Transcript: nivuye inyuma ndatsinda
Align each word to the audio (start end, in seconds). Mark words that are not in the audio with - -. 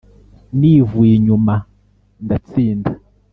nivuye 0.59 1.13
inyuma 1.19 1.53
ndatsinda 2.25 2.91